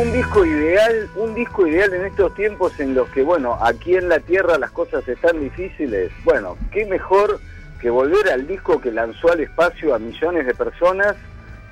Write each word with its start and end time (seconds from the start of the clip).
un 0.00 0.12
disco 0.12 0.44
ideal, 0.44 1.08
un 1.14 1.34
disco 1.34 1.66
ideal 1.66 1.94
en 1.94 2.06
estos 2.06 2.34
tiempos 2.34 2.78
en 2.80 2.94
los 2.94 3.08
que, 3.10 3.22
bueno, 3.22 3.56
aquí 3.62 3.94
en 3.94 4.08
la 4.08 4.18
Tierra 4.18 4.58
las 4.58 4.72
cosas 4.72 5.06
están 5.06 5.38
difíciles. 5.40 6.10
Bueno, 6.24 6.56
qué 6.72 6.84
mejor 6.86 7.38
que 7.80 7.90
volver 7.90 8.28
al 8.30 8.46
disco 8.46 8.80
que 8.80 8.90
lanzó 8.90 9.30
al 9.30 9.40
espacio 9.40 9.94
a 9.94 9.98
millones 9.98 10.46
de 10.46 10.54
personas 10.54 11.14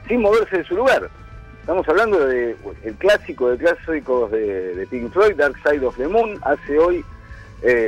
sin 0.07 0.21
moverse 0.21 0.59
de 0.59 0.65
su 0.65 0.77
lugar. 0.77 1.11
Estamos 1.61 1.89
hablando 1.89 2.25
de 2.27 2.57
el 2.85 2.95
clásico 2.95 3.51
de 3.51 3.59
clásicos 3.59 4.31
de, 4.31 4.87
Pink 4.91 5.13
Floyd, 5.13 5.35
Dark 5.35 5.57
Side 5.65 5.85
of 5.85 5.97
the 5.97 6.07
Moon. 6.07 6.39
Hace 6.43 6.79
hoy 6.79 7.05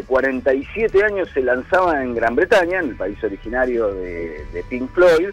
47 0.07 0.99
eh, 0.99 1.05
años 1.05 1.29
se 1.33 1.43
lanzaba 1.43 2.03
en 2.03 2.15
Gran 2.15 2.35
Bretaña, 2.35 2.81
en 2.81 2.91
el 2.91 2.97
país 2.97 3.23
originario 3.23 3.93
de 3.95 4.65
Pink 4.69 4.91
Floyd 4.93 5.31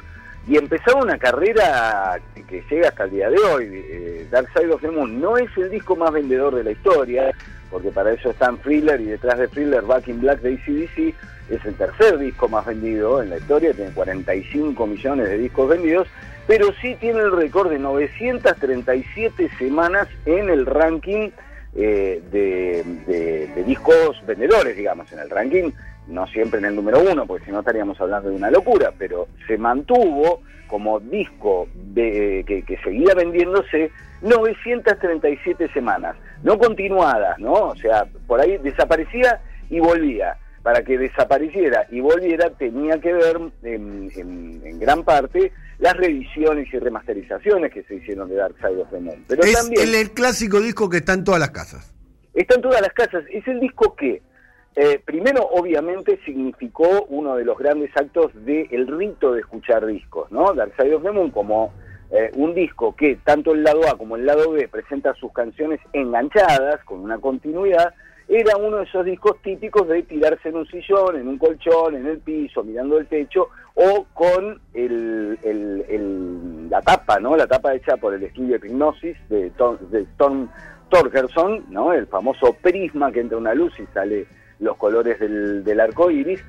y 0.48 0.58
empezaba 0.58 1.02
una 1.02 1.18
carrera 1.18 2.20
que 2.48 2.64
llega 2.70 2.90
hasta 2.90 3.04
el 3.06 3.12
día 3.12 3.30
de 3.30 3.38
hoy. 3.38 3.70
Eh, 3.72 4.28
Dark 4.32 4.50
Side 4.54 4.72
of 4.72 4.82
the 4.82 4.90
Moon 4.90 5.22
no 5.22 5.38
es 5.38 5.50
el 5.58 5.70
disco 5.70 5.96
más 5.96 6.12
vendedor 6.12 6.56
de 6.56 6.64
la 6.64 6.72
historia, 6.72 7.32
porque 7.70 7.90
para 7.90 8.12
eso 8.12 8.32
están 8.32 8.58
Thriller 8.58 9.00
y 9.00 9.06
detrás 9.06 9.38
de 9.38 9.48
Thriller 9.48 9.84
Back 9.84 10.08
in 10.08 10.20
Black 10.22 10.42
de 10.42 10.54
ACDC 10.56 11.16
es 11.50 11.66
el 11.66 11.76
tercer 11.76 12.18
disco 12.18 12.48
más 12.48 12.66
vendido 12.66 13.22
en 13.22 13.30
la 13.30 13.38
historia, 13.38 13.74
tiene 13.74 13.92
45 13.92 14.88
millones 14.88 15.30
de 15.30 15.38
discos 15.38 15.70
vendidos, 15.70 16.08
pero 16.48 16.74
sí 16.82 16.96
tiene 17.00 17.20
el 17.20 17.32
récord 17.32 17.70
de 17.70 17.80
937 17.80 19.50
semanas 19.58 20.08
en 20.26 20.50
el 20.50 20.66
ranking 20.66 21.30
eh, 21.76 22.22
de 22.32 23.64
discos 23.66 24.26
vendedores, 24.26 24.76
digamos, 24.76 25.12
en 25.12 25.20
el 25.20 25.30
ranking 25.30 25.72
no 26.08 26.28
siempre 26.28 26.60
en 26.60 26.66
el 26.66 26.76
número 26.76 27.00
uno, 27.00 27.26
porque 27.26 27.46
si 27.46 27.52
no 27.52 27.60
estaríamos 27.60 28.00
hablando 28.02 28.30
de 28.30 28.36
una 28.36 28.52
locura, 28.52 28.94
pero 28.98 29.28
se 29.48 29.58
mantuvo 29.58 30.42
como 30.72 31.00
disco 31.02 31.68
de, 31.76 32.44
que, 32.48 32.78
seguía 32.84 33.14
vendiéndose 33.14 33.92
937 34.22 35.72
semanas, 35.74 36.16
no 36.44 36.58
continuadas, 36.58 37.38
¿no? 37.40 37.52
O 37.52 37.76
sea, 37.76 38.06
por 38.26 38.40
ahí 38.40 38.58
desaparecía 38.58 39.42
y 39.70 39.80
volvía. 39.80 40.38
Para 40.64 40.84
que 40.84 40.96
desapareciera 40.96 41.88
y 41.90 42.02
volviera 42.02 42.52
tenía 42.52 43.00
que 43.02 43.12
ver 43.12 43.40
en, 43.64 44.80
gran 44.80 45.04
parte 45.04 45.52
las 45.80 45.98
revisiones 45.98 46.72
y 46.72 46.78
remasterizaciones 46.78 47.74
que 47.74 47.82
se 47.82 47.96
hicieron 47.96 48.30
de 48.30 48.36
Dark 48.36 48.54
Side 48.58 48.80
of 48.80 48.92
the 48.92 49.00
Moon. 49.00 49.26
Pero 49.28 49.42
es 49.42 49.54
también, 49.54 49.96
el 49.96 50.12
clásico 50.12 50.60
disco 50.62 50.88
que 50.88 50.98
está 50.98 51.14
en 51.14 51.24
todas 51.24 51.40
las 51.40 51.50
casas. 51.50 51.92
Está 52.36 52.54
en 52.56 52.62
todas 52.62 52.80
las 52.80 52.94
casas. 52.94 53.24
Es 53.32 53.48
el 53.48 53.60
disco 53.60 53.96
que 53.96 54.22
eh, 54.76 55.02
primero, 55.04 55.44
obviamente, 55.52 56.20
significó 56.24 57.06
uno 57.10 57.36
de 57.36 57.44
los 57.44 57.58
grandes 57.58 57.92
actos 57.96 58.32
del 58.46 58.88
rito 58.88 59.34
de 59.34 59.42
escuchar 59.42 59.86
discos, 59.86 60.32
¿no? 60.32 60.54
Dark 60.54 60.74
Side 60.78 60.96
of 60.96 61.04
the 61.04 61.12
Moon 61.12 61.30
como 61.32 61.74
eh, 62.10 62.32
un 62.36 62.54
disco 62.54 62.96
que 62.96 63.18
tanto 63.24 63.54
el 63.54 63.64
lado 63.64 63.82
A 63.90 63.98
como 63.98 64.16
el 64.16 64.26
lado 64.26 64.52
B 64.52 64.68
presenta 64.70 65.14
sus 65.16 65.34
canciones 65.34 65.82
enganchadas, 65.92 66.84
con 66.86 67.02
una 67.02 67.18
continuidad, 67.20 67.94
era 68.30 68.56
uno 68.56 68.78
de 68.78 68.84
esos 68.84 69.04
discos 69.04 69.42
típicos 69.42 69.90
de 69.90 70.04
tirarse 70.04 70.48
en 70.48 70.56
un 70.56 70.68
sillón, 70.68 71.18
en 71.18 71.28
un 71.28 71.38
colchón, 71.38 71.96
en 71.96 72.08
el 72.08 72.20
piso, 72.20 72.64
mirando 72.64 72.98
el 72.98 73.08
techo, 73.08 73.50
o 73.74 74.06
con 74.14 74.58
el, 74.74 76.70
la 76.70 76.82
tapa, 76.82 77.20
¿no? 77.20 77.36
La 77.36 77.46
tapa 77.46 77.76
hecha 77.76 77.98
por 77.98 78.14
el 78.14 78.24
estudio 78.24 78.58
de 78.58 78.68
hipnosis 78.68 79.18
de, 79.28 79.50
Tom, 79.52 79.78
de 79.90 80.06
Tom 80.18 80.48
Torgerson, 80.90 81.66
¿no? 81.70 81.92
El 81.92 82.08
famoso 82.08 82.56
prisma 82.62 83.12
que 83.12 83.20
entra 83.20 83.38
una 83.38 83.54
luz 83.54 83.78
y 83.78 83.86
sale 83.94 84.28
los 84.62 84.78
colores 84.78 85.20
del, 85.20 85.80
arco 85.80 86.10
iris 86.10 86.42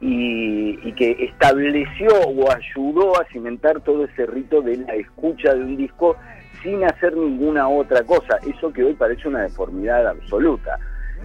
y, 0.00 0.92
que 0.92 1.24
estableció 1.24 2.08
o 2.08 2.50
ayudó 2.50 3.20
a 3.20 3.26
cimentar 3.26 3.80
todo 3.80 4.04
ese 4.04 4.24
rito 4.24 4.62
de 4.62 4.78
la 4.78 4.94
escucha 4.94 5.52
de 5.52 5.60
un 5.60 5.76
disco 5.76 6.16
sin 6.62 6.84
hacer 6.84 7.14
ninguna 7.14 7.68
otra 7.68 8.02
cosa. 8.04 8.38
Eso 8.46 8.72
que 8.72 8.82
hoy 8.82 8.94
parece 8.94 9.28
una 9.28 9.42
deformidad 9.42 10.06
absoluta. 10.06 10.78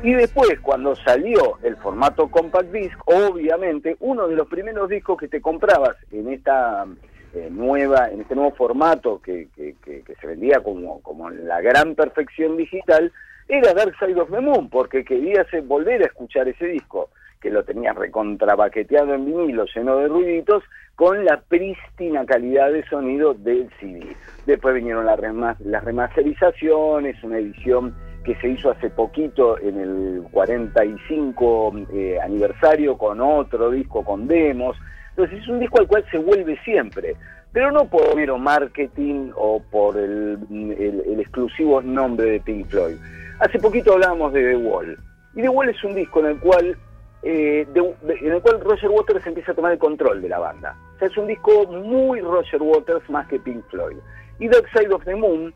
Y 0.03 0.13
después, 0.13 0.59
cuando 0.61 0.95
salió 0.95 1.59
el 1.63 1.77
formato 1.77 2.29
compact 2.29 2.71
disc, 2.71 2.97
obviamente 3.05 3.95
uno 3.99 4.27
de 4.27 4.35
los 4.35 4.47
primeros 4.47 4.89
discos 4.89 5.17
que 5.17 5.27
te 5.27 5.41
comprabas 5.41 5.95
en 6.11 6.33
esta 6.33 6.85
eh, 7.33 7.49
nueva, 7.51 8.09
en 8.09 8.21
este 8.21 8.35
nuevo 8.35 8.51
formato 8.51 9.21
que, 9.21 9.47
que, 9.55 9.75
se 10.19 10.27
vendía 10.27 10.59
como, 10.61 11.01
como 11.01 11.29
la 11.29 11.61
gran 11.61 11.95
perfección 11.95 12.57
digital, 12.57 13.11
era 13.51 13.73
Dark 13.73 13.93
Side 13.99 14.19
of 14.19 14.31
the 14.31 14.39
Moon, 14.39 14.69
porque 14.69 15.03
querías 15.03 15.45
volver 15.65 16.01
a 16.01 16.05
escuchar 16.05 16.47
ese 16.47 16.67
disco, 16.67 17.09
que 17.41 17.49
lo 17.49 17.65
tenías 17.65 17.97
recontrabaqueteado 17.97 19.13
en 19.13 19.25
vinilo, 19.25 19.65
lleno 19.75 19.97
de 19.97 20.07
ruiditos, 20.07 20.63
con 20.95 21.25
la 21.25 21.41
prístina 21.41 22.25
calidad 22.25 22.71
de 22.71 22.87
sonido 22.87 23.33
del 23.33 23.69
CD. 23.77 24.15
Después 24.45 24.75
vinieron 24.75 25.05
las, 25.05 25.19
las 25.59 25.83
remasterizaciones, 25.83 27.21
una 27.23 27.39
edición 27.39 27.93
que 28.23 28.35
se 28.35 28.47
hizo 28.47 28.71
hace 28.71 28.89
poquito 28.89 29.59
en 29.59 29.77
el 29.79 30.23
45 30.31 31.73
eh, 31.93 32.19
aniversario 32.23 32.97
con 32.97 33.19
otro 33.19 33.71
disco 33.71 34.05
con 34.05 34.27
demos. 34.27 34.77
Entonces 35.09 35.41
es 35.41 35.47
un 35.49 35.59
disco 35.59 35.81
al 35.81 35.87
cual 35.87 36.05
se 36.09 36.19
vuelve 36.19 36.57
siempre, 36.63 37.17
pero 37.51 37.69
no 37.71 37.83
por 37.89 38.15
mero 38.15 38.37
marketing 38.37 39.31
o 39.35 39.61
por 39.71 39.97
el, 39.97 40.37
el 40.49 41.19
exclusivo 41.19 41.81
nombre 41.81 42.31
de 42.31 42.39
Pink 42.39 42.67
Floyd 42.67 42.95
Hace 43.39 43.59
poquito 43.59 43.93
hablábamos 43.93 44.33
de 44.33 44.51
The 44.51 44.57
Wall. 44.57 44.97
Y 45.35 45.41
The 45.41 45.49
Wall 45.49 45.69
es 45.69 45.83
un 45.83 45.95
disco 45.95 46.19
en 46.19 46.25
el 46.27 46.39
cual 46.39 46.77
eh, 47.23 47.67
en 47.75 48.31
el 48.31 48.41
cual 48.41 48.61
Roger 48.61 48.89
Waters 48.89 49.27
empieza 49.27 49.51
a 49.51 49.55
tomar 49.55 49.71
el 49.73 49.77
control 49.77 50.21
de 50.21 50.29
la 50.29 50.39
banda. 50.39 50.75
O 50.95 50.99
sea, 50.99 51.07
es 51.07 51.17
un 51.17 51.27
disco 51.27 51.67
muy 51.67 52.19
Roger 52.21 52.61
Waters 52.61 53.07
más 53.09 53.27
que 53.27 53.39
Pink 53.39 53.63
Floyd. 53.69 53.97
Y 54.39 54.47
Dark 54.47 54.67
Side 54.73 54.93
of 54.93 55.03
the 55.05 55.15
Moon 55.15 55.53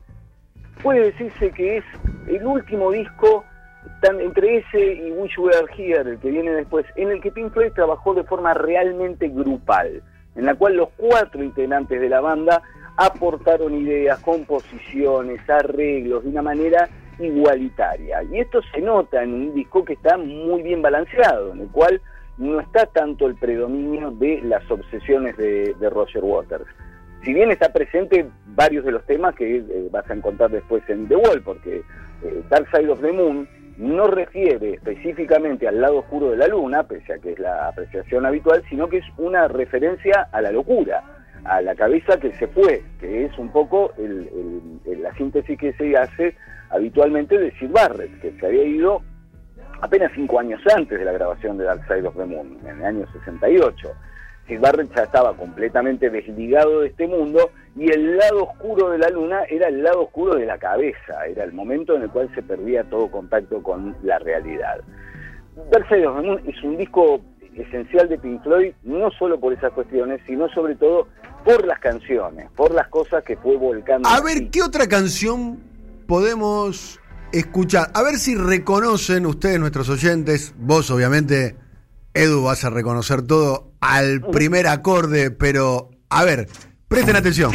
puede 0.84 1.12
decirse 1.12 1.52
que 1.52 1.78
es 1.78 1.86
el 2.28 2.46
último 2.46 2.91
disco 2.91 3.44
tan, 4.02 4.19
entre 4.19 4.57
ese 4.57 4.94
y 4.94 5.12
Wish 5.12 5.40
We 5.40 5.56
Are 5.56 5.68
Here, 5.75 6.12
el 6.12 6.19
que 6.19 6.30
viene 6.30 6.52
después, 6.52 6.86
en 6.96 7.12
el 7.12 7.22
que 7.22 7.31
Pink 7.31 7.52
Floyd 7.52 7.72
trabajó 7.74 8.13
de 8.13 8.24
forma 8.24 8.53
realmente 8.53 9.28
grupal, 9.30 10.03
en 10.36 10.46
la 10.46 10.53
cual 10.53 10.75
los 10.75 10.90
cuatro 10.97 11.44
integrantes 11.44 12.00
de 12.00 12.09
la 12.09 12.22
banda 12.22 12.62
aportaron 12.97 13.74
ideas, 13.74 14.19
composiciones, 14.19 15.47
arreglos, 15.50 16.24
de 16.24 16.30
una 16.30 16.42
manera 16.42 16.90
igualitaria. 17.19 18.23
Y 18.23 18.39
esto 18.39 18.61
se 18.73 18.81
nota 18.81 19.23
en 19.23 19.33
un 19.33 19.53
disco 19.53 19.83
que 19.83 19.93
está 19.93 20.17
muy 20.17 20.63
bien 20.63 20.81
balanceado, 20.81 21.53
en 21.53 21.61
el 21.61 21.67
cual 21.69 22.01
no 22.37 22.59
está 22.59 22.85
tanto 22.87 23.27
el 23.27 23.35
predominio 23.35 24.11
de 24.11 24.41
las 24.43 24.69
obsesiones 24.69 25.37
de, 25.37 25.73
Roger 25.89 26.23
Waters. 26.23 26.65
Si 27.23 27.33
bien 27.33 27.49
está 27.51 27.71
presente 27.71 28.27
varios 28.47 28.85
de 28.85 28.91
los 28.91 29.05
temas 29.05 29.35
que 29.35 29.57
eh, 29.57 29.89
vas 29.91 30.09
a 30.09 30.13
encontrar 30.13 30.51
después 30.51 30.83
en 30.89 31.07
The 31.07 31.15
Wall, 31.15 31.41
porque 31.41 31.81
eh, 32.23 32.43
Dark 32.49 32.67
Side 32.71 32.89
of 32.89 33.01
the 33.01 33.11
Moon 33.11 33.47
no 33.77 34.07
refiere 34.07 34.75
específicamente 34.75 35.67
al 35.67 35.81
lado 35.81 35.99
oscuro 35.99 36.31
de 36.31 36.37
la 36.37 36.47
luna, 36.47 36.83
pese 36.83 37.13
a 37.13 37.19
que 37.19 37.33
es 37.33 37.39
la 37.39 37.67
apreciación 37.67 38.25
habitual, 38.25 38.63
sino 38.69 38.87
que 38.87 38.97
es 38.97 39.05
una 39.17 39.47
referencia 39.47 40.29
a 40.31 40.41
la 40.41 40.51
locura, 40.51 41.03
a 41.45 41.61
la 41.61 41.75
cabeza 41.75 42.19
que 42.19 42.33
se 42.33 42.47
fue, 42.47 42.83
que 43.00 43.25
es 43.25 43.38
un 43.38 43.50
poco 43.50 43.91
la 43.97 45.13
síntesis 45.16 45.57
que 45.57 45.73
se 45.73 45.95
hace 45.95 46.35
habitualmente 46.69 47.38
de 47.38 47.51
Sid 47.59 47.69
Barrett, 47.72 48.19
que 48.19 48.31
se 48.39 48.45
había 48.45 48.63
ido 48.63 49.01
apenas 49.81 50.11
cinco 50.16 50.39
años 50.39 50.59
antes 50.75 50.97
de 50.97 51.06
la 51.06 51.11
grabación 51.11 51.57
de 51.57 51.66
Dark 51.66 51.85
Side 51.88 52.07
of 52.07 52.17
the 52.17 52.25
Moon, 52.25 52.57
en 52.66 52.78
el 52.78 52.85
año 52.85 53.06
68. 53.13 53.89
Sid 54.47 54.59
Barrett 54.59 54.94
ya 54.95 55.03
estaba 55.03 55.35
completamente 55.35 56.09
desligado 56.09 56.81
de 56.81 56.88
este 56.88 57.07
mundo 57.07 57.51
y 57.75 57.91
el 57.91 58.17
lado 58.17 58.45
oscuro 58.45 58.89
de 58.89 59.00
la 59.00 59.09
luna 59.09 59.44
era 59.50 59.67
el 59.67 59.83
lado 59.83 60.03
oscuro 60.03 60.35
de 60.35 60.45
la 60.45 60.57
cabeza, 60.57 61.25
era 61.27 61.44
el 61.44 61.53
momento 61.53 61.95
en 61.95 62.03
el 62.03 62.09
cual 62.09 62.29
se 62.33 62.41
perdía 62.41 62.83
todo 62.83 63.09
contacto 63.09 63.62
con 63.62 63.95
la 64.03 64.19
realidad. 64.19 64.81
Dark 65.72 65.88
Side 65.88 66.06
of 66.06 66.17
the 66.17 66.27
Moon 66.27 66.41
es 66.47 66.62
un 66.63 66.77
disco 66.77 67.22
esencial 67.57 68.09
de 68.09 68.17
Pink 68.17 68.43
Floyd, 68.43 68.73
no 68.83 69.09
solo 69.11 69.39
por 69.39 69.53
esas 69.53 69.71
cuestiones, 69.73 70.21
sino 70.27 70.49
sobre 70.49 70.75
todo 70.75 71.07
por 71.43 71.66
las 71.66 71.79
canciones, 71.79 72.49
por 72.55 72.73
las 72.73 72.88
cosas 72.88 73.23
que 73.23 73.38
fue 73.38 73.55
volcando. 73.57 74.09
A 74.09 74.21
ver, 74.21 74.49
¿qué 74.49 74.61
otra 74.61 74.88
canción 74.88 75.59
podemos 76.07 77.00
escuchar? 77.31 77.91
A 77.94 78.03
ver 78.03 78.15
si 78.15 78.35
reconocen 78.35 79.25
ustedes, 79.25 79.59
nuestros 79.59 79.89
oyentes, 79.89 80.53
vos 80.57 80.89
obviamente, 80.91 81.56
Edu, 82.13 82.44
vas 82.44 82.63
a 82.65 82.69
reconocer 82.69 83.21
todo 83.21 83.71
al 83.80 84.21
primer 84.21 84.68
acorde, 84.68 85.31
pero 85.31 85.91
a 86.09 86.24
ver, 86.24 86.47
presten 86.88 87.15
atención. 87.15 87.51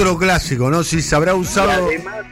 Otro 0.00 0.16
clásico, 0.16 0.70
¿no? 0.70 0.84
Si 0.84 1.02
se 1.02 1.16
habrá 1.16 1.34
usado. 1.34 1.72
además, 1.72 2.24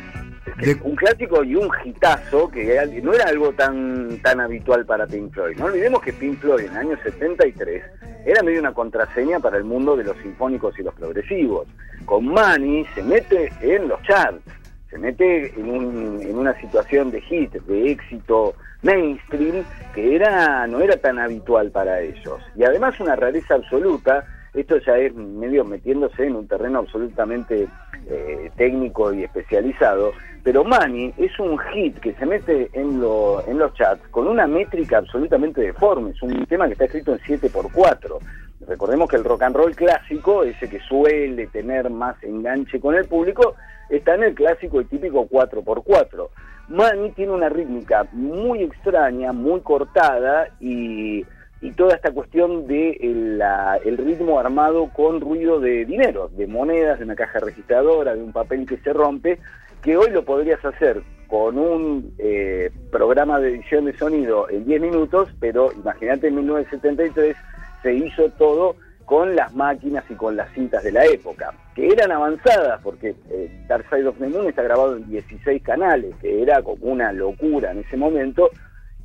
un 0.84 0.94
clásico 0.94 1.42
y 1.42 1.56
un 1.56 1.68
hitazo 1.84 2.48
que 2.48 3.00
no 3.02 3.12
era 3.12 3.24
algo 3.24 3.52
tan, 3.54 4.20
tan 4.22 4.38
habitual 4.38 4.86
para 4.86 5.04
Pink 5.04 5.32
Floyd. 5.32 5.56
No 5.58 5.64
olvidemos 5.64 6.00
que 6.00 6.12
Pink 6.12 6.38
Floyd 6.38 6.66
en 6.66 6.70
el 6.70 6.76
año 6.76 6.98
73 7.02 7.82
era 8.24 8.44
medio 8.44 8.60
una 8.60 8.72
contraseña 8.72 9.40
para 9.40 9.56
el 9.56 9.64
mundo 9.64 9.96
de 9.96 10.04
los 10.04 10.16
sinfónicos 10.18 10.78
y 10.78 10.84
los 10.84 10.94
progresivos. 10.94 11.66
Con 12.04 12.26
Money 12.26 12.86
se 12.94 13.02
mete 13.02 13.52
en 13.60 13.88
los 13.88 14.00
charts, 14.02 14.44
se 14.88 14.96
mete 14.96 15.52
en, 15.58 15.68
un, 15.68 16.20
en 16.22 16.38
una 16.38 16.56
situación 16.60 17.10
de 17.10 17.20
hit, 17.20 17.50
de 17.50 17.90
éxito 17.90 18.54
mainstream 18.82 19.64
que 19.92 20.14
era 20.14 20.68
no 20.68 20.80
era 20.80 20.96
tan 20.98 21.18
habitual 21.18 21.72
para 21.72 22.00
ellos. 22.00 22.40
Y 22.54 22.62
además 22.62 23.00
una 23.00 23.16
rareza 23.16 23.56
absoluta 23.56 24.24
esto 24.56 24.78
ya 24.78 24.96
es 24.96 25.14
medio 25.14 25.64
metiéndose 25.64 26.26
en 26.26 26.34
un 26.34 26.48
terreno 26.48 26.80
absolutamente 26.80 27.68
eh, 28.08 28.50
técnico 28.56 29.12
y 29.12 29.24
especializado, 29.24 30.12
pero 30.42 30.64
Money 30.64 31.12
es 31.18 31.38
un 31.38 31.58
hit 31.58 31.98
que 31.98 32.14
se 32.14 32.24
mete 32.24 32.70
en, 32.72 33.02
en 33.46 33.58
los 33.58 33.74
chats 33.74 34.08
con 34.10 34.26
una 34.26 34.46
métrica 34.46 34.98
absolutamente 34.98 35.60
deforme, 35.60 36.10
es 36.10 36.22
un 36.22 36.46
tema 36.46 36.66
que 36.66 36.72
está 36.72 36.86
escrito 36.86 37.12
en 37.12 37.18
7x4. 37.18 38.18
Recordemos 38.66 39.08
que 39.08 39.16
el 39.16 39.24
rock 39.24 39.42
and 39.42 39.54
roll 39.54 39.76
clásico, 39.76 40.42
ese 40.42 40.68
que 40.68 40.80
suele 40.80 41.46
tener 41.48 41.90
más 41.90 42.20
enganche 42.24 42.80
con 42.80 42.94
el 42.94 43.04
público, 43.04 43.54
está 43.90 44.14
en 44.14 44.24
el 44.24 44.34
clásico 44.34 44.80
y 44.80 44.86
típico 44.86 45.28
4x4. 45.28 46.28
Money 46.68 47.12
tiene 47.12 47.32
una 47.32 47.48
rítmica 47.48 48.06
muy 48.12 48.62
extraña, 48.62 49.32
muy 49.32 49.60
cortada 49.60 50.48
y 50.58 51.24
y 51.66 51.72
toda 51.72 51.96
esta 51.96 52.12
cuestión 52.12 52.68
de 52.68 52.90
el, 53.00 53.98
ritmo 53.98 54.38
armado 54.38 54.88
con 54.94 55.20
ruido 55.20 55.58
de 55.58 55.84
dinero, 55.84 56.30
de 56.36 56.46
monedas, 56.46 57.00
de 57.00 57.06
una 57.06 57.16
caja 57.16 57.40
registradora, 57.40 58.14
de 58.14 58.22
un 58.22 58.32
papel 58.32 58.66
que 58.66 58.76
se 58.76 58.92
rompe, 58.92 59.40
que 59.82 59.96
hoy 59.96 60.10
lo 60.10 60.24
podrías 60.24 60.64
hacer 60.64 61.02
con 61.26 61.58
un 61.58 62.14
eh, 62.18 62.70
programa 62.92 63.40
de 63.40 63.48
edición 63.48 63.86
de 63.86 63.98
sonido 63.98 64.48
en 64.48 64.64
10 64.64 64.80
minutos, 64.80 65.28
pero 65.40 65.72
imagínate 65.72 66.28
en 66.28 66.36
1973 66.36 67.36
se 67.82 67.94
hizo 67.94 68.30
todo 68.38 68.76
con 69.04 69.34
las 69.34 69.52
máquinas 69.52 70.04
y 70.08 70.14
con 70.14 70.36
las 70.36 70.48
cintas 70.52 70.84
de 70.84 70.92
la 70.92 71.04
época, 71.04 71.52
que 71.74 71.88
eran 71.88 72.12
avanzadas, 72.12 72.80
porque 72.80 73.16
eh, 73.28 73.64
Dark 73.66 73.86
Side 73.90 74.06
of 74.06 74.18
the 74.18 74.28
Moon 74.28 74.46
está 74.46 74.62
grabado 74.62 74.98
en 74.98 75.08
16 75.10 75.62
canales, 75.64 76.14
que 76.20 76.42
era 76.42 76.62
como 76.62 76.86
una 76.86 77.12
locura 77.12 77.72
en 77.72 77.80
ese 77.80 77.96
momento, 77.96 78.50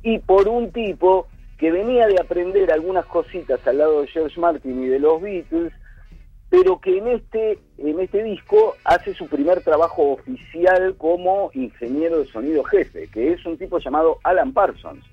y 0.04 0.20
por 0.20 0.46
un 0.46 0.70
tipo 0.70 1.26
que 1.62 1.70
venía 1.70 2.08
de 2.08 2.20
aprender 2.20 2.72
algunas 2.72 3.06
cositas 3.06 3.64
al 3.68 3.78
lado 3.78 4.00
de 4.00 4.08
George 4.08 4.40
Martin 4.40 4.82
y 4.82 4.88
de 4.88 4.98
los 4.98 5.22
Beatles, 5.22 5.72
pero 6.50 6.80
que 6.80 6.98
en 6.98 7.06
este, 7.06 7.56
en 7.78 8.00
este 8.00 8.24
disco 8.24 8.74
hace 8.82 9.14
su 9.14 9.28
primer 9.28 9.62
trabajo 9.62 10.14
oficial 10.14 10.96
como 10.98 11.52
ingeniero 11.54 12.18
de 12.18 12.26
sonido 12.26 12.64
jefe, 12.64 13.06
que 13.12 13.34
es 13.34 13.46
un 13.46 13.56
tipo 13.56 13.78
llamado 13.78 14.18
Alan 14.24 14.52
Parsons, 14.52 15.04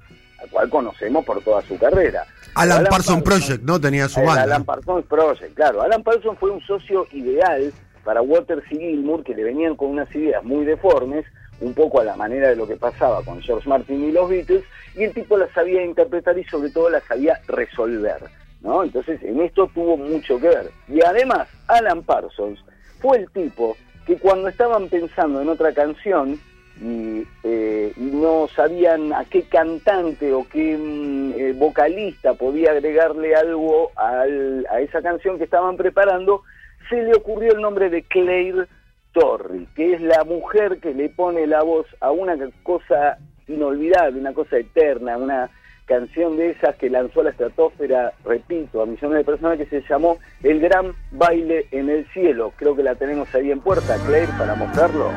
al 0.42 0.50
cual 0.50 0.72
conocemos 0.72 1.24
por 1.24 1.40
toda 1.44 1.62
su 1.62 1.78
carrera. 1.78 2.26
Alan, 2.56 2.84
Parsons, 2.86 3.22
Project, 3.22 3.62
¿no? 3.62 3.80
Tenía 3.80 4.10
su 4.10 4.20
banda. 4.20 4.42
Alan 4.42 4.66
Parsons 4.66 5.06
Project, 5.06 5.54
claro. 5.54 5.84
Alan 5.84 6.02
Parsons 6.02 6.40
fue 6.40 6.50
un 6.50 6.62
socio 6.62 7.06
ideal 7.12 7.72
para 8.04 8.24
Walter 8.24 8.64
C. 8.68 8.76
Gilmour, 8.76 9.24
que 9.24 9.36
le 9.36 9.44
venían 9.44 9.76
con 9.76 9.90
unas 9.92 10.10
ideas 10.16 10.44
muy 10.44 10.66
deformes, 10.66 11.28
un 11.62 11.74
poco 11.74 12.00
a 12.00 12.04
la 12.04 12.16
manera 12.16 12.50
de 12.50 12.56
lo 12.56 12.68
que 12.68 12.76
pasaba 12.76 13.24
con 13.24 13.42
George 13.42 13.68
Martin 13.68 14.04
y 14.04 14.12
los 14.12 14.30
Beatles, 14.30 14.64
y 14.96 15.04
el 15.04 15.14
tipo 15.14 15.38
las 15.38 15.52
sabía 15.52 15.84
interpretar 15.84 16.38
y 16.38 16.44
sobre 16.46 16.70
todo 16.70 16.90
las 16.90 17.04
sabía 17.04 17.40
resolver. 17.48 18.20
¿no? 18.62 18.84
Entonces 18.84 19.22
en 19.24 19.42
esto 19.42 19.70
tuvo 19.74 19.98
mucho 19.98 20.40
que 20.40 20.50
ver. 20.50 20.72
Y 20.88 21.04
además, 21.04 21.48
Alan 21.68 22.04
Parsons 22.04 22.60
fue 23.00 23.18
el 23.18 23.30
tipo 23.32 23.78
que 24.06 24.18
cuando 24.18 24.50
estaban 24.50 24.90
pensando 24.90 25.42
en 25.42 25.50
otra 25.50 25.74
canción 25.74 26.40
y, 26.82 27.24
eh, 27.44 27.92
no 27.98 28.48
sabían 28.56 29.12
a 29.12 29.26
qué 29.26 29.44
cantante 29.44 30.34
o 30.34 30.48
qué 30.48 30.78
mm, 30.78 31.34
eh, 31.38 31.54
vocalista 31.54 32.34
podía 32.34 32.72
agregarle 32.72 33.36
algo 33.36 33.92
a 33.98 34.80
esa 34.80 35.02
canción 35.02 35.38
que 35.38 35.44
estaban 35.44 35.76
preparando, 35.76 36.44
se 36.90 37.04
le 37.04 37.14
ocurrió 37.14 37.54
el 37.54 37.62
nombre 37.62 37.90
de 37.90 38.04
Claire 38.04 38.68
Torri, 39.12 39.68
que 39.76 39.94
es 39.94 40.02
la 40.02 40.24
mujer 40.24 40.80
que 40.80 40.94
le 40.94 41.10
pone 41.10 41.48
la 41.48 41.64
voz 41.64 41.88
a 42.00 42.12
una 42.12 42.36
cosa 42.64 43.18
inolvidable, 43.48 44.20
una 44.20 44.34
cosa 44.34 44.58
eterna, 44.58 45.18
una 45.18 45.50
canción 45.86 46.38
de 46.38 46.52
esas 46.52 46.76
que 46.76 46.90
lanzó 46.90 47.24
la 47.24 47.32
estratosfera, 47.32 48.14
repito, 48.24 48.82
a 48.82 48.86
millones 48.86 49.18
de 49.18 49.24
personas, 49.24 49.58
que 49.58 49.66
se 49.66 49.82
llamó 49.90 50.20
El 50.44 50.60
Gran 50.60 50.94
Baile 51.12 51.66
en 51.72 51.90
el 51.90 52.06
Cielo. 52.14 52.54
Creo 52.56 52.76
que 52.76 52.84
la 52.84 52.96
tenemos 52.96 53.34
ahí 53.34 53.52
en 53.52 53.60
puerta, 53.60 53.98
Claire, 54.06 54.32
para 54.38 54.54
mostrarlo. 54.54 55.10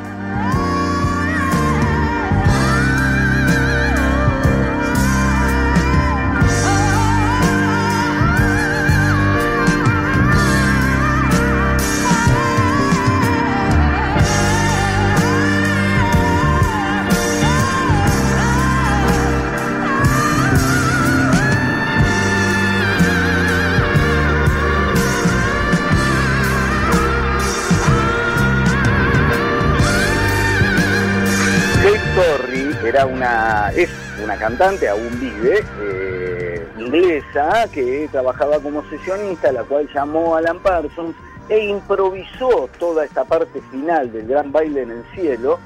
Era 33.02 33.12
una, 33.12 33.72
es 33.74 33.90
una 34.22 34.36
cantante, 34.36 34.88
aún 34.88 35.18
vive, 35.18 35.64
eh, 35.80 36.64
inglesa, 36.78 37.66
que 37.72 38.08
trabajaba 38.12 38.60
como 38.60 38.88
sesionista, 38.88 39.50
la 39.50 39.64
cual 39.64 39.88
llamó 39.92 40.36
a 40.36 40.38
Alan 40.38 40.60
Parsons 40.60 41.16
e 41.48 41.64
improvisó 41.64 42.68
toda 42.78 43.04
esta 43.04 43.24
parte 43.24 43.60
final 43.72 44.12
del 44.12 44.28
gran 44.28 44.52
baile 44.52 44.82
en 44.82 44.90
el 44.92 45.04
cielo 45.14 45.58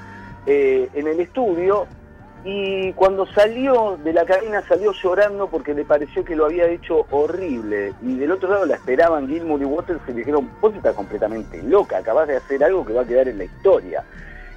eh, 0.46 0.88
en 0.94 1.06
el 1.06 1.20
estudio 1.20 1.86
y 2.44 2.92
cuando 2.94 3.26
salió 3.26 3.98
de 4.02 4.12
la 4.14 4.24
cabina 4.24 4.62
salió 4.66 4.92
llorando 4.92 5.48
porque 5.48 5.74
le 5.74 5.84
pareció 5.84 6.24
que 6.24 6.36
lo 6.36 6.46
había 6.46 6.66
hecho 6.68 7.04
horrible 7.10 7.92
y 8.00 8.16
del 8.16 8.32
otro 8.32 8.48
lado 8.48 8.64
la 8.64 8.76
esperaban 8.76 9.28
Gilmour 9.28 9.60
y 9.60 9.64
Waters 9.64 10.00
y 10.06 10.12
le 10.12 10.18
dijeron 10.18 10.48
vos 10.60 10.74
estás 10.74 10.94
completamente 10.94 11.62
loca, 11.62 11.98
acabas 11.98 12.28
de 12.28 12.36
hacer 12.36 12.64
algo 12.64 12.86
que 12.86 12.94
va 12.94 13.02
a 13.02 13.06
quedar 13.06 13.28
en 13.28 13.38
la 13.38 13.44
historia 13.44 14.04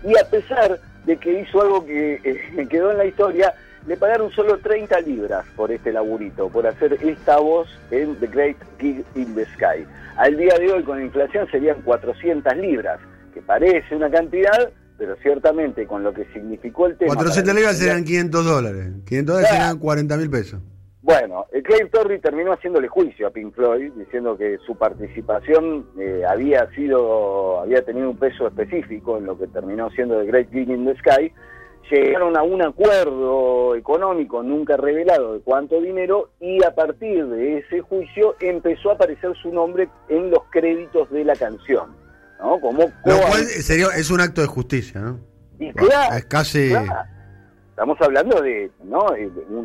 y 0.04 0.18
a 0.18 0.30
pesar 0.30 0.80
de 1.10 1.18
que 1.18 1.42
hizo 1.42 1.60
algo 1.60 1.84
que 1.86 2.22
eh, 2.24 2.68
quedó 2.70 2.92
en 2.92 3.00
la 3.00 3.06
historia, 3.06 3.54
le 3.88 3.98
pagaron 3.98 4.32
solo 4.32 4.60
30 4.60 5.02
libras 5.02 5.44
por 5.56 5.72
este 5.72 5.92
laburito, 5.92 6.50
por 6.50 6.68
hacer 6.68 6.94
esta 7.02 7.40
voz 7.40 7.68
en 7.90 8.16
The 8.18 8.28
Great 8.28 8.58
Gig 8.80 9.04
in 9.16 9.34
the 9.34 9.46
Sky. 9.56 9.86
Al 10.18 10.38
día 10.38 10.56
de 10.60 10.72
hoy, 10.72 10.84
con 10.84 11.02
inflación, 11.02 11.48
serían 11.50 11.82
400 11.82 12.56
libras, 12.58 13.00
que 13.34 13.42
parece 13.42 13.96
una 13.96 14.12
cantidad, 14.12 14.70
pero 15.00 15.16
ciertamente 15.24 15.88
con 15.88 16.04
lo 16.04 16.14
que 16.14 16.26
significó 16.26 16.86
el 16.86 16.96
tema... 16.96 17.16
400 17.16 17.56
libras 17.56 17.78
serían 17.78 18.04
500 18.04 18.46
dólares, 18.46 18.88
500 19.06 19.36
dólares 19.36 19.58
serían 19.58 19.80
40 19.80 20.18
mil 20.18 20.30
pesos. 20.30 20.62
Bueno, 21.02 21.46
Clay 21.64 21.90
Torrey 21.90 22.20
terminó 22.20 22.52
haciéndole 22.52 22.90
juicio 22.90 23.28
a 23.28 23.32
Pink 23.32 23.56
Floyd, 23.56 23.94
diciendo 23.94 24.38
que 24.38 24.58
su 24.66 24.76
participación 24.76 25.88
eh, 25.98 26.24
había 26.28 26.70
sido, 26.72 27.62
había 27.62 27.84
tenido 27.84 28.10
un 28.10 28.18
peso 28.18 28.48
específico 28.48 29.18
en 29.18 29.26
lo 29.26 29.38
que 29.38 29.48
terminó 29.48 29.90
siendo 29.92 30.20
The 30.20 30.28
Great 30.28 30.50
King 30.50 30.68
in 30.68 30.86
the 30.86 30.96
Sky. 30.98 31.32
Llegaron 31.90 32.38
a 32.38 32.44
un 32.44 32.62
acuerdo 32.62 33.76
económico 33.76 34.44
nunca 34.44 34.76
revelado 34.78 35.34
de 35.34 35.40
cuánto 35.40 35.82
dinero 35.82 36.32
y 36.40 36.64
a 36.64 36.76
partir 36.76 37.26
de 37.28 37.60
ese 37.60 37.80
juicio 37.80 38.36
empezó 38.42 38.92
a 38.92 38.94
aparecer 38.96 39.32
su 39.42 39.52
nombre 39.52 39.90
en 40.10 40.30
los 40.30 40.44
créditos 40.52 41.10
de 41.10 41.24
la 41.24 41.36
canción, 41.36 41.96
¿no? 42.40 42.60
Como 42.60 42.84
lo 43.06 43.18
cual 43.22 43.46
sería, 43.46 43.88
es 43.98 44.12
un 44.12 44.22
acto 44.22 44.42
de 44.42 44.48
justicia, 44.48 45.00
¿no? 45.00 45.20
Y 45.58 45.74
claro, 45.74 46.16
es 46.16 46.26
casi 46.26 46.74
Estamos 47.80 48.02
hablando 48.02 48.42
de, 48.42 48.70
¿no? 48.84 49.06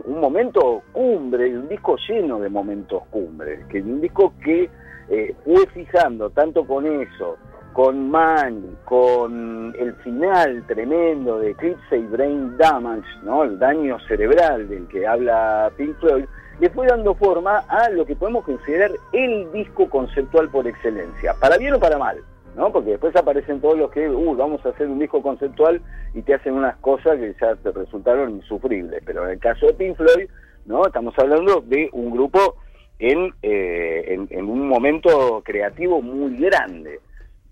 un, 0.05 0.21
momento 0.21 0.85
cumbre, 0.93 1.59
un 1.59 1.69
disco 1.69 1.97
lleno 2.09 2.39
de 2.39 2.49
momentos 2.49 3.03
cumbre, 3.11 3.65
que 3.69 3.81
un 3.81 4.01
disco 4.01 4.33
que 4.41 4.71
eh, 5.09 5.35
fue 5.45 5.67
fijando 5.75 6.31
tanto 6.31 6.65
con 6.65 6.87
eso, 6.87 7.37
con 7.73 8.09
Man, 8.09 8.79
con 8.85 9.75
el 9.77 9.97
final 9.97 10.63
tremendo 10.69 11.41
de 11.41 11.51
Eclipse 11.51 11.99
y 11.99 12.07
Brain 12.07 12.57
Damage, 12.57 13.09
¿no? 13.25 13.43
el 13.43 13.59
daño 13.59 13.99
cerebral 14.07 14.69
del 14.69 14.87
que 14.87 15.09
habla 15.09 15.73
Pink 15.77 15.99
Floyd, 15.99 16.27
le 16.61 16.71
fue 16.71 16.87
dando 16.87 17.17
forma 17.17 17.65
a 17.67 17.91
lo 17.91 18.07
que 18.07 18.15
podemos 18.15 18.45
considerar 18.45 18.93
el 19.13 19.51
disco 19.51 19.91
conceptual 19.91 20.49
por 20.51 20.69
excelencia, 20.69 21.35
para 21.41 21.59
bien 21.59 21.75
o 21.75 21.81
para 21.81 21.99
mal. 21.99 22.23
¿No? 22.57 22.73
Porque 22.73 22.91
después 22.91 23.15
aparecen 23.17 23.61
todos 23.61 23.79
los 23.79 23.91
que, 23.91 24.09
uh, 24.09 24.37
vamos 24.37 24.65
a 24.65 24.71
hacer 24.71 24.89
un 24.89 24.99
disco 24.99 25.23
conceptual 25.23 25.81
y 26.15 26.23
te 26.23 26.35
hacen 26.35 26.55
unas 26.55 26.77
cosas 26.77 27.19
que 27.19 27.35
ya 27.41 27.55
te 27.57 27.73
resultaron 27.73 28.31
insufribles. 28.37 29.03
Pero 29.05 29.25
en 29.25 29.33
el 29.33 29.39
caso 29.39 29.67
de 29.67 29.75
Pink 29.75 29.97
Floyd, 29.97 30.29
¿no? 30.67 30.87
Estamos 30.87 31.15
hablando 31.19 31.61
de 31.61 31.89
un 31.93 32.11
grupo 32.11 32.57
en, 32.99 33.33
eh, 33.43 34.19
en, 34.31 34.45
un 34.49 34.69
momento 34.69 35.43
creativo 35.45 36.01
muy 36.01 36.37
grande. 36.37 37.01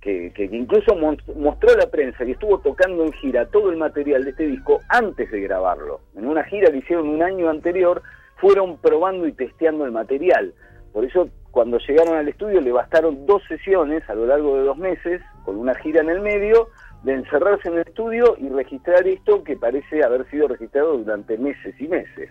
que, 0.00 0.32
que 0.35 0.44
incluso 0.44 0.97
mostró 0.97 1.76
la 1.76 1.88
prensa 1.88 2.25
y 2.25 2.32
estuvo 2.32 2.59
tocando 2.59 3.04
en 3.04 3.12
gira 3.12 3.47
todo 3.47 3.71
el 3.71 3.76
material 3.76 4.25
de 4.25 4.30
este 4.30 4.47
disco 4.49 4.80
antes 4.88 5.30
de 5.30 5.40
grabarlo. 5.40 6.00
En 6.16 6.26
una 6.26 6.42
gira 6.42 6.73
que 6.73 6.78
hicieron 6.78 7.09
un 7.09 7.23
año 7.23 7.49
anterior, 7.49 8.02
fueron 8.42 8.76
probando 8.78 9.28
y 9.28 9.32
testeando 9.32 9.87
el 9.87 9.92
material. 9.92 10.52
Por 10.92 11.04
eso 11.04 11.28
cuando 11.50 11.78
llegaron 11.78 12.16
al 12.16 12.28
estudio 12.28 12.61
le 12.61 12.72
bastaron 12.72 13.26
dos 13.26 13.42
sesiones 13.49 14.08
a 14.08 14.14
lo 14.14 14.26
largo 14.26 14.56
de 14.56 14.64
dos 14.64 14.76
meses, 14.76 15.22
con 15.44 15.56
una 15.56 15.75
gira 15.75 16.00
en 16.00 16.11
el 16.11 16.20
medio, 16.20 16.68
de 17.02 17.14
encerrarse 17.14 17.68
en 17.68 17.75
el 17.75 17.87
estudio 17.87 18.37
y 18.38 18.49
registrar 18.49 19.06
esto 19.06 19.42
que 19.42 19.56
parece 19.56 20.04
haber 20.04 20.28
sido 20.30 20.49
registrado 20.49 20.99
durante 20.99 21.38
meses 21.38 21.75
y 21.78 21.88
meses. 21.88 22.30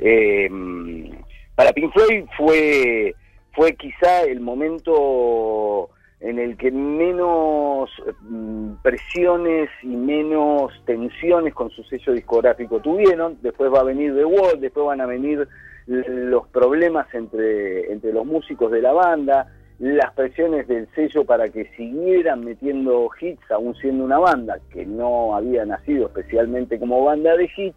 Eh, 0.00 0.48
para 1.54 1.72
Pink 1.72 1.92
Floyd 1.92 2.24
fue, 2.36 3.14
fue 3.52 3.74
quizá 3.76 4.22
el 4.22 4.40
momento 4.40 5.90
en 6.20 6.38
el 6.38 6.56
que 6.56 6.70
menos 6.70 7.90
mm, 8.20 8.74
presiones 8.82 9.68
y 9.82 9.88
menos 9.88 10.72
tensiones 10.86 11.52
con 11.52 11.70
su 11.70 11.82
sello 11.84 12.12
discográfico 12.12 12.80
tuvieron. 12.80 13.38
Después 13.42 13.72
va 13.72 13.80
a 13.80 13.84
venir 13.84 14.14
The 14.14 14.24
Wall, 14.24 14.60
después 14.60 14.86
van 14.86 15.00
a 15.00 15.06
venir 15.06 15.48
los 15.92 16.48
problemas 16.48 17.12
entre, 17.14 17.92
entre 17.92 18.12
los 18.12 18.26
músicos 18.26 18.70
de 18.72 18.80
la 18.80 18.92
banda, 18.92 19.52
las 19.78 20.12
presiones 20.14 20.68
del 20.68 20.88
sello 20.94 21.24
para 21.24 21.48
que 21.48 21.70
siguieran 21.76 22.44
metiendo 22.44 23.10
hits, 23.20 23.50
aún 23.50 23.74
siendo 23.76 24.04
una 24.04 24.18
banda 24.18 24.58
que 24.72 24.86
no 24.86 25.34
había 25.34 25.64
nacido 25.64 26.06
especialmente 26.06 26.78
como 26.78 27.04
banda 27.04 27.36
de 27.36 27.50
hits, 27.56 27.76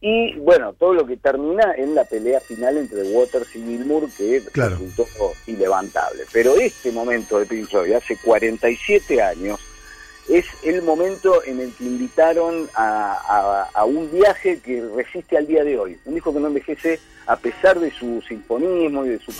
y 0.00 0.38
bueno, 0.38 0.74
todo 0.74 0.92
lo 0.92 1.06
que 1.06 1.16
termina 1.16 1.74
en 1.76 1.94
la 1.94 2.04
pelea 2.04 2.40
final 2.40 2.76
entre 2.76 3.02
Waters 3.02 3.56
y 3.56 3.62
Gilmour, 3.64 4.08
que 4.16 4.42
resultó 4.54 5.06
ilevantable. 5.46 6.24
Pero 6.32 6.54
este 6.56 6.92
momento 6.92 7.38
de 7.38 7.46
Pink 7.46 7.66
Floyd, 7.68 7.92
hace 7.92 8.16
47 8.22 9.22
años, 9.22 9.58
es 10.28 10.46
el 10.64 10.82
momento 10.82 11.42
en 11.44 11.60
el 11.60 11.72
que 11.74 11.84
invitaron 11.84 12.68
a, 12.74 13.84
un 13.86 14.10
viaje 14.10 14.60
que 14.60 14.84
resiste 14.94 15.36
al 15.36 15.46
día 15.46 15.62
de 15.62 15.78
hoy. 15.78 15.98
Un 16.04 16.14
disco 16.14 16.32
que 16.32 16.40
no 16.40 16.48
envejece 16.48 16.98
a 17.26 17.36
pesar 17.36 17.78
de 17.78 17.90
su 17.90 18.20
sinfonismo 18.22 19.04
y 19.04 19.10
de 19.10 19.18
su, 19.18 19.32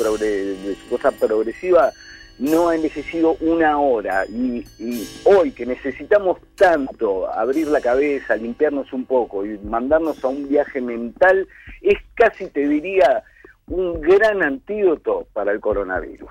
cosa 0.88 1.10
progresiva, 1.12 1.92
no 2.38 2.68
ha 2.68 2.76
envejecido 2.76 3.36
una 3.40 3.78
hora. 3.78 4.26
Y, 4.26 4.64
y, 4.78 5.08
hoy 5.24 5.52
que 5.52 5.66
necesitamos 5.66 6.38
tanto 6.54 7.28
abrir 7.32 7.68
la 7.68 7.80
cabeza, 7.80 8.36
limpiarnos 8.36 8.92
un 8.92 9.06
poco 9.06 9.44
y 9.44 9.58
mandarnos 9.58 10.22
a 10.24 10.28
un 10.28 10.48
viaje 10.48 10.80
mental, 10.80 11.48
es 11.82 11.98
casi, 12.14 12.46
te 12.48 12.68
diría, 12.68 13.24
un 13.68 14.00
gran 14.00 14.42
antídoto 14.42 15.26
para 15.32 15.52
el 15.52 15.60
coronavirus. 15.60 16.30